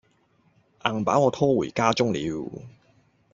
[0.85, 2.19] 硬把我拖回家中了。